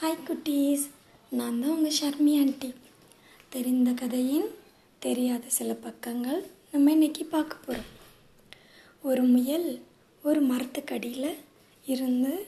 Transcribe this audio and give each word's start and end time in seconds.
Hi 0.00 0.24
குட்டீஸ். 0.28 0.84
நான் 1.30 1.60
தான் 1.60 1.70
உங்கள் 1.70 1.96
ஷர்மி 2.00 2.32
ஆண்டி 2.38 2.74
தெரிந்த 3.48 3.92
கதையின் 3.92 4.48
தெரியாத 4.98 5.44
சில 5.48 5.74
பக்கங்கள் 5.74 6.40
நம்ம 6.72 6.90
இன்னைக்கு 6.90 7.24
பார்க்க 7.24 7.56
போகிறோம் 7.56 7.90
ஒரு 9.02 9.22
முயல் 9.22 9.68
ஒரு 10.22 10.40
மரத்துக்கடியில் 10.46 11.38
இருந்து 11.84 12.46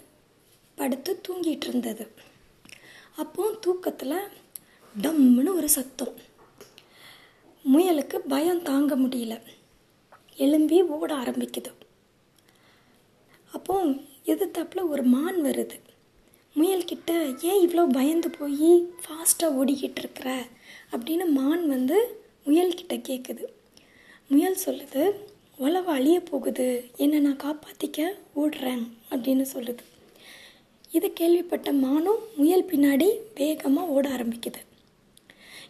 படுத்து 0.75 1.21
தூங்கிட்டு 1.29 1.67
இருந்தது. 1.67 2.07
அப்போ 3.17 3.55
தூக்கத்தில் 3.61 4.19
டம்முன்னு 5.03 5.55
ஒரு 5.55 5.69
சத்தம். 5.69 6.15
முயலுக்கு 7.65 8.19
பயம் 8.35 8.63
தாங்க 8.63 8.97
முடியல. 8.97 9.43
எழும்பி 10.37 10.83
ஓட 10.83 11.15
ஆரம்பிக்குது. 11.17 11.73
அப்போ 13.53 13.85
எதிர்த்தாப்புல 14.25 14.89
ஒரு 14.89 15.03
மான் 15.03 15.45
வருது. 15.45 15.86
முயல்கிட்ட 16.57 17.11
ஏன் 17.43 17.69
இவ்வளோ 17.69 17.87
பயந்து 17.93 18.31
போய் 18.31 18.71
ஃபாஸ்ட்டாக 19.03 19.57
ஓடிக்கிட்டு 19.61 19.99
இருக்கிற? 19.99 20.45
அப்படின்னு 20.91 21.29
மான் 21.29 21.69
வந்து 21.69 21.97
முயல்கிட்ட 22.47 22.95
கேட்குது 23.09 23.45
முயல் 24.29 24.57
சொல்லுது 24.65 25.13
உலகம் 25.57 25.95
அழிய 25.95 26.21
போகுது. 26.21 26.91
என்னை 26.97 27.19
நான் 27.19 27.43
காப்பாற்றிக்க 27.45 28.09
ஓடுறேன். 28.37 28.85
அப்படின்னு 29.11 29.45
சொல்லுது. 29.55 29.83
இதை 30.91 31.13
கேள்விப்பட்ட 31.13 31.73
மானும் 31.73 32.23
முயல் 32.37 32.65
பின்னாடி 32.65 33.09
வேகமாக 33.35 33.87
ஓட 33.87 34.09
ஆரம்பிக்குது. 34.09 34.61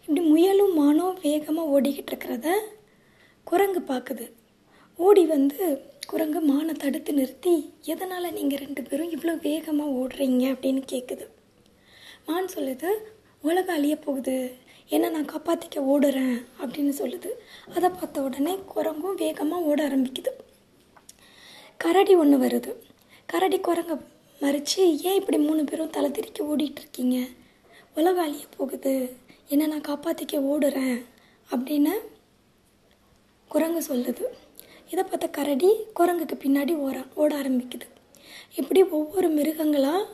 இப்படி 0.01 0.21
முயலும் 0.21 0.73
மானும் 0.73 1.17
வேகமாக 1.21 1.81
ஓடிக்கிட்டு 1.81 2.11
இருக்கிறத 2.11 2.49
குரங்கு 3.43 3.79
பார்க்குது 3.87 4.31
ஓடி 4.97 5.25
வந்து 5.25 5.65
குரங்கு 6.07 6.39
மானை 6.41 6.71
தடுத்து 6.71 7.13
நிறுத்தி 7.13 7.73
எதனால் 7.81 8.33
நீங்கள் 8.33 8.59
ரெண்டு 8.59 8.81
பேரும் 8.83 9.11
இவ்வளோ 9.11 9.41
வேகமாக 9.41 9.89
ஓடுறீங்க? 9.89 10.45
அப்படின்னு 10.53 10.81
கேட்குது 10.91 11.25
மான் 12.25 12.47
சொல்லுது 12.55 12.89
உலக 13.41 13.73
அழிய 13.73 13.95
போகுது. 13.95 14.55
என்ன 14.89 15.09
நான் 15.09 15.25
காப்பாற்றிக்க 15.25 15.75
ஓடுறேன்? 15.75 16.37
அப்படின்னு 16.59 16.93
சொல்லுது. 17.01 17.29
அதை 17.75 17.89
பார்த்த 17.89 18.21
உடனே 18.21 18.57
குரங்கும் 18.75 19.15
வேகமாக 19.15 19.63
ஓட 19.63 19.87
ஆரம்பிக்குது. 19.87 20.31
கரடி 21.77 22.15
ஒன்று 22.15 22.37
வருது. 22.37 22.71
கரடி 23.25 23.57
குரங்க 23.57 23.99
மறித்து 24.41 24.79
ஏன் 24.79 25.19
இப்படி 25.19 25.37
மூணு 25.37 25.63
பேரும் 25.63 25.89
தலை 25.89 26.09
திருக்கி 26.09 26.39
ஓடிட்டு 26.39 26.81
இருக்கீங்க? 26.83 27.17
அழிய 27.95 28.45
போகுது. 28.57 29.15
என்ன 29.47 29.67
நான் 29.67 29.87
காப்பாற்றிக்க 29.87 30.35
ஓடுறேன்? 30.53 31.05
அப்படின்னு 31.51 31.93
குரங்கு 33.47 33.95
சொல்லுது. 33.95 34.25
இதை 34.91 35.03
பார்த்த 35.03 35.27
கரடி 35.27 35.71
குரங்குக்கு 35.95 36.37
பின்னாடி 36.43 36.75
ஓட 36.75 37.03
ஓட 37.15 37.35
ஆரம்பிக்குது. 37.35 37.87
இப்படி 38.55 38.83
ஒவ்வொரு 38.83 39.33
மிருகங்களாக 39.33 40.05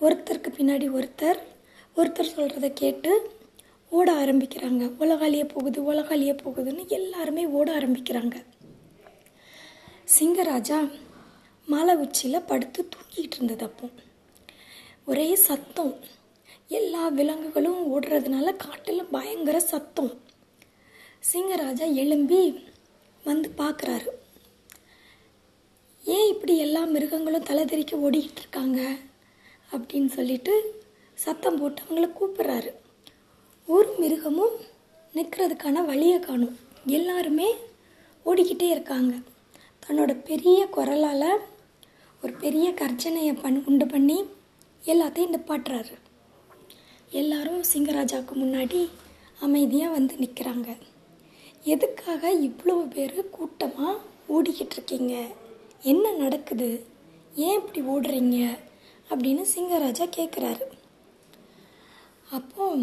ஒருத்தருக்கு 0.00 0.48
பின்னாடி 0.58 0.88
ஒருத்தர் 0.88 1.38
ஒருத்தர் 1.96 2.30
சொல்கிறத 2.36 2.70
கேட்டு 2.74 3.30
ஓட 3.90 4.12
ஆரம்பிக்கிறாங்க. 4.12 4.90
உலகாலியே 5.00 5.48
போகுது 5.48 5.92
உலகாலியே 5.92 6.36
போகுதுன்னு 6.44 6.86
எல்லாருமே 6.86 7.46
ஓட 7.46 7.78
ஆரம்பிக்கிறாங்க. 7.78 8.44
சிங்கராஜா 10.18 10.90
மலை 11.66 11.96
உச்சியில் 11.96 12.42
படுத்து 12.42 12.88
தூங்கிட்டு 12.88 13.34
இருந்தது 13.34 13.64
அப்போ. 13.64 13.88
ஒரே 15.06 15.34
சத்தம். 15.34 15.94
எல்லா 16.68 17.08
விலங்குகளும் 17.08 17.80
ஓடுறதுனால 17.94 18.56
காட்டில் 18.56 19.04
பயங்கர 19.04 19.60
சத்தம். 19.60 20.12
சிங்கராஜா 21.32 21.94
எழும்பி 21.94 22.66
வந்து 23.28 23.52
பார்க்குறாரு. 23.58 24.06
ஏன் 26.04 26.28
இப்படி 26.28 26.56
எல்லா 26.56 26.84
மிருகங்களும் 26.84 27.42
தலை 27.42 27.64
தெரிக்க 27.64 27.96
ஓடிக்கிட்டு 27.96 28.38
இருக்காங்க? 28.38 28.96
அப்படின்னு 29.72 30.06
சொல்லிட்டு 30.06 30.82
சத்தம் 31.14 31.58
போட்டு 31.58 31.82
அவங்கள 31.82 32.10
கூப்பிட்றாரு. 32.20 32.72
ஒரு 33.66 33.94
மிருகமும் 33.98 34.56
நிற்கிறதுக்கான 35.14 35.84
வழியை 35.84 36.20
காணும். 36.20 36.58
எல்லாருமே 36.86 37.54
ஓடிக்கிட்டே 38.26 38.70
இருக்காங்க. 38.70 39.14
தன்னோட 39.86 40.24
பெரிய 40.24 40.66
குரலால் 40.66 41.38
ஒரு 42.22 42.32
பெரிய 42.32 42.70
கர்ஜனையை 42.70 43.40
பண் 43.42 43.62
உண்டு 43.66 43.86
பண்ணி 43.86 44.24
எல்லாத்தையும் 44.84 45.34
நிப்பாட்டுறாரு. 45.34 45.92
எல்லாரும் 47.10 47.62
சிங்கராஜாவுக்கு 47.74 48.34
முன்னாடி 48.34 48.88
அமைதியாக 49.40 49.92
வந்து 49.92 50.16
நிற்கிறாங்க 50.16 50.76
எதுக்காக 51.62 52.32
இவ்வளவு 52.32 52.86
பேர் 52.86 53.30
கூட்டமாக 53.30 53.98
ஓடிக்கிட்டு 54.28 54.70
இருக்கீங்க 54.70 55.26
என்ன 55.82 56.10
நடக்குது? 56.10 56.84
ஏன் 57.34 57.60
இப்படி 57.60 57.80
ஓடுறீங்க? 57.82 58.58
அப்படின்னு 59.10 59.44
சிங்கராஜா 59.54 60.06
கேட்குறாரு 60.16 60.60
அப்போ 62.30 62.76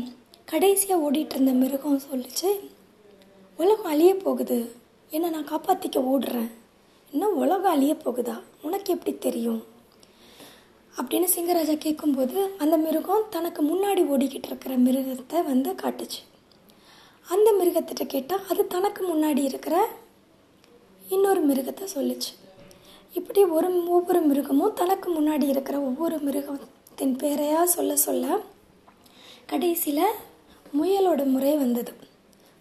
கடைசியாக 0.45 1.11
ஓடிட்டு 1.11 1.31
இருந்த 1.31 1.51
மிருகம் 1.51 2.01
சொல்லிச்சு 2.11 2.69
உலகம் 3.57 3.85
அழிய 3.85 4.15
போகுது. 4.15 4.71
என்னை 5.09 5.29
நான் 5.29 5.47
காப்பாற்றிக்க 5.47 5.95
ஓடுறேன். 5.95 6.51
இன்னும் 7.11 7.35
உலகம் 7.35 7.71
அழிய 7.71 7.95
போகுதா? 8.05 8.41
உனக்கு 8.61 8.93
எப்படி 8.93 9.17
தெரியும்? 9.17 9.63
அப்படின்னு 10.97 11.27
சிங்கராஜா 11.35 11.77
கேட்கும்போது 11.77 12.51
அந்த 12.57 12.77
மிருகம் 12.77 13.23
தனக்கு 13.29 13.63
முன்னாடி 13.63 13.97
ஓடிக்கிட்டு 13.97 14.45
இருக்கிற 14.45 14.77
மிருகத்தை 14.77 15.43
வந்து 15.43 15.73
காட்டுச்சு. 15.73 16.34
அந்த 17.29 17.49
மிருகத்திட்ட 17.59 18.05
கேட்டால் 18.05 18.47
அது 18.49 18.67
தனக்கு 18.67 19.01
முன்னாடி 19.07 19.43
இருக்கிற 19.43 19.75
இன்னொரு 21.09 21.41
மிருகத்தை 21.47 21.87
சொல்லுச்சு. 21.95 22.31
இப்படி 23.13 23.43
ஒரு 23.43 23.87
ஒவ்வொரு 23.87 24.21
மிருகமும் 24.21 24.73
தனக்கு 24.73 25.07
முன்னாடி 25.13 25.47
இருக்கிற 25.47 25.79
ஒவ்வொரு 25.79 26.17
மிருகத்தின் 26.17 27.15
பேரையாக 27.15 27.63
சொல்ல 27.63 27.95
சொல்ல 27.95 28.39
கடைசியில் 29.45 30.13
முயலோட 30.81 31.25
முறை 31.25 31.57
வந்தது. 31.57 31.93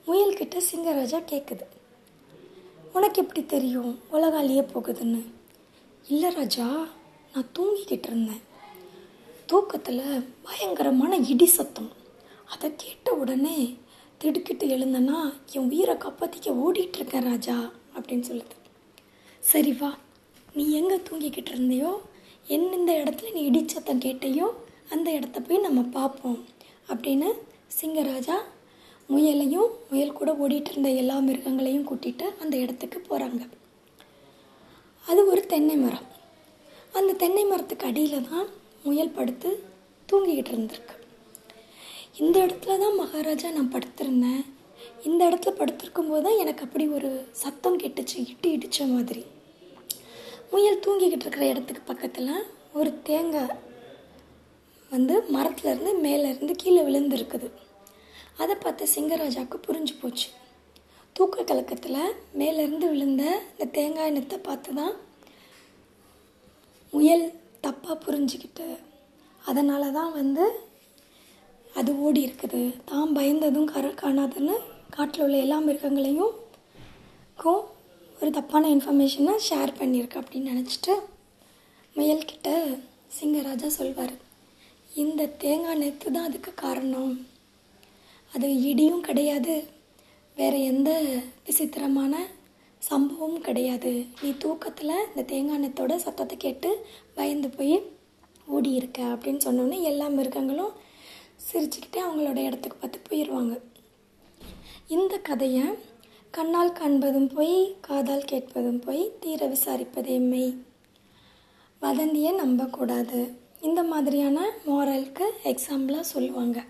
முயல்கிட்ட 0.06 0.56
சிங்கராஜா 0.70 1.18
கேட்குது 1.30 1.64
உனக்கு 2.92 3.22
எப்படி 3.22 3.42
தெரியும் 3.46 3.92
உலகாலியே 4.12 4.62
போகுதுன்னு? 4.74 5.22
இல்லை 6.08 6.30
ராஜா 6.34 6.66
நான் 7.32 7.50
தூங்கிக்கிட்டு 7.58 8.08
இருந்தேன். 8.10 8.42
தூக்கத்தில் 9.46 10.28
பயங்கரமான 10.42 11.16
இடி 11.16 11.46
சத்தம். 11.46 11.90
அதை 12.52 12.72
கேட்ட 12.76 13.12
உடனே 13.12 13.56
திடுக்கிட்டு 14.24 14.66
எழுந்தனா 14.74 15.18
என் 15.54 15.68
உயிரை 15.70 15.94
காப்பாற்றிக்க 16.02 16.52
ஓடிட்டு 16.64 16.98
இருக்கேன் 16.98 17.26
ராஜா 17.30 17.56
அப்படின்னு 17.96 18.26
சொல்லுது. 18.30 18.56
சரி 19.42 19.72
வா 19.80 19.90
நீ 20.56 20.64
எங்கே 20.78 20.96
தூங்கிக்கிட்டு 21.08 21.52
இருந்தியோ 21.54 21.90
இந்த 22.56 22.90
இடத்துல 23.02 23.32
நீ 23.36 23.42
இடிச்சத்தம் 23.50 24.02
கேட்டையோ 24.06 24.46
அந்த 24.94 25.08
இடத்த 25.18 25.40
போய் 25.46 25.64
நம்ம 25.66 25.82
பார்ப்போம் 25.98 26.40
அப்படின்னு 26.92 27.28
சிங்கராஜா 27.78 28.38
முயலையும் 29.08 29.70
முயல் 29.90 30.16
கூட 30.18 30.32
ஓடிட்டு 30.42 30.72
இருந்த 30.72 30.90
எல்லா 31.02 31.16
மிருகங்களையும் 31.28 31.86
கூட்டிகிட்டு 31.90 32.26
அந்த 32.42 32.54
இடத்துக்கு 32.64 33.00
போகிறாங்க 33.08 33.42
அது 35.04 35.20
ஒரு 35.32 35.44
தென்னை 35.54 35.76
மரம். 35.84 36.08
அந்த 36.98 37.16
தென்னை 37.22 37.46
மரத்துக்கு 37.52 37.88
அடியில் 37.90 38.28
தான் 38.32 38.46
முயல் 38.84 39.16
படுத்து 39.18 39.50
தூங்கிக்கிட்டு 40.08 40.52
இருந்திருக்கு. 40.54 40.94
இந்த 42.14 42.36
இடத்துல 42.44 42.74
தான் 42.82 42.98
மகாராஜா 43.00 43.48
நான் 43.54 43.72
படுத்திருந்தேன். 43.74 44.42
இந்த 45.08 45.20
இடத்துல 45.28 45.52
படுத்திருக்கும் 45.60 46.10
போது 46.10 46.22
தான் 46.26 46.40
எனக்கு 46.42 46.64
அப்படி 46.66 46.84
ஒரு 46.96 47.10
சத்தம் 47.42 47.78
கெட்டுச்சு 47.82 48.16
இட்டு 48.30 48.48
இடித்த 48.56 48.86
மாதிரி. 48.92 49.22
முயல் 50.52 50.82
தூங்கிக்கிட்டு 50.84 51.24
இருக்கிற 51.26 51.44
இடத்துக்கு 51.52 51.82
பக்கத்தில் 51.90 52.32
ஒரு 52.78 52.90
தேங்காய் 53.08 53.56
வந்து 54.90 55.14
மரத்துலேருந்து 55.36 55.92
மேலேருந்து 56.04 56.54
கீழே 56.62 56.82
விழுந்துருக்குது 56.88 57.48
அதை 58.42 58.54
பார்த்து 58.56 58.92
சிங்கராஜாவுக்கு 58.94 59.58
புரிஞ்சு 59.66 59.94
போச்சு. 60.02 60.28
தூக்க 61.16 61.44
கலக்கத்தில் 61.50 62.00
மேலேருந்து 62.40 62.86
விழுந்த 62.92 63.24
இந்த 63.52 63.66
தேங்காய் 63.78 64.14
நெத்தை 64.16 64.38
பார்த்து 64.48 64.70
தான் 64.80 64.94
முயல் 66.92 67.26
தப்பாக 67.66 67.96
புரிஞ்சுக்கிட்டு 68.06 68.66
அதனால 69.42 69.90
தான் 69.98 70.12
வந்து 70.20 70.44
அது 71.78 71.90
ஓடி 72.06 72.20
இருக்குது. 72.26 72.62
தான் 72.90 73.14
பயந்ததும் 73.18 73.70
கர 73.74 73.86
காணாதுன்னு 74.02 74.56
காட்டில் 74.96 75.24
உள்ள 75.24 75.36
எல்லா 75.44 75.58
மிருகங்களையும் 75.68 76.34
கோ 77.42 77.52
ஒரு 78.18 78.30
தப்பான 78.36 78.68
இன்ஃபர்மேஷனை 78.74 79.34
ஷேர் 79.48 79.72
பண்ணியிருக்கு 79.80 80.20
அப்படின்னு 80.20 80.52
நினச்சிட்டு 80.52 80.94
முயல்கிட்ட 81.96 82.50
சிங்கராஜா 83.16 83.68
சொல்வார் 83.78 84.14
இந்த 85.02 85.26
தேங்காய் 85.42 85.80
நெத்து 85.80 86.08
தான் 86.14 86.28
அதுக்கு 86.28 86.50
காரணம். 86.64 87.12
அது 88.32 88.48
இடியும் 88.70 89.04
கிடையாது. 89.08 89.54
வேறு 90.36 90.58
எந்த 90.70 90.90
விசித்திரமான 91.46 92.14
சம்பவமும் 92.82 93.44
கிடையாது. 93.48 93.92
நீ 94.22 94.30
தூக்கத்தில் 94.44 94.94
இந்த 95.08 95.22
தேங்காய் 95.32 95.62
நெத்தோட 95.64 95.94
சத்தத்தை 96.06 96.36
கேட்டு 96.44 96.70
பயந்து 97.18 97.50
போய் 97.56 97.76
ஓடி 98.54 98.72
இருக்க 98.80 99.00
அப்படின்னு 99.14 99.44
சொன்னோன்னே 99.46 99.78
எல்லா 99.90 100.08
மிருகங்களும் 100.18 100.72
சிரிச்சுக்கிட்டே 101.52 102.00
அவங்களோட 102.06 102.36
இடத்துக்கு 102.36 102.76
பார்த்து 102.78 102.98
போயிடுவாங்க 103.08 103.60
இந்த 104.88 105.18
கதையை 105.18 105.64
கண்ணால் 106.30 106.72
காண்பதும் 106.72 107.28
போய் 107.34 107.76
காதால் 107.80 108.24
கேட்பதும் 108.24 108.78
போய் 108.78 109.12
தீர 109.20 109.46
விசாரிப்பதே 109.46 110.20
மெய். 110.20 110.54
வதந்தியை 111.80 112.32
நம்பக்கூடாது. 112.32 113.20
இந்த 113.60 113.82
மாதிரியான 113.82 114.46
மோரலுக்கு 114.66 115.26
எக்ஸாம்பிளாக 115.44 116.00
சொல்லுவாங்க. 116.00 116.64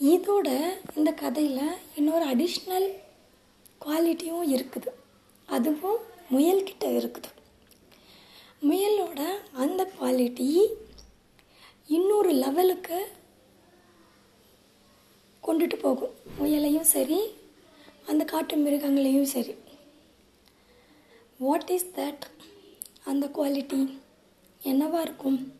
இதோட 0.00 0.48
இந்த 0.96 1.12
கதையில் 1.12 1.68
இன்னொரு 1.94 2.24
அடிஷ்னல் 2.24 2.88
குவாலிட்டியும் 3.84 4.44
இருக்குது. 4.54 4.90
அதுவும் 5.46 5.98
முயல்கிட்ட 6.32 6.84
இருக்குது. 6.84 7.30
முயலோட 8.62 9.20
அந்த 9.52 9.90
குவாலிட்டி 10.00 10.66
இன்னொரு 11.86 12.30
லெவலுக்கு 12.32 13.08
கொண்டுட்டு 15.42 15.74
போகும். 15.74 16.14
முயலையும் 16.38 16.90
சரி 16.94 17.20
அந்த 18.06 18.24
காட்டு 18.24 18.56
மிருகங்களையும் 18.56 19.22
சரி. 19.22 19.54
வாட் 21.38 21.70
இஸ் 21.70 21.86
தட் 21.96 22.24
அந்த 23.04 23.26
குவாலிட்டி 23.26 23.98
என்னவாக 24.62 25.02
இருக்கும்? 25.02 25.55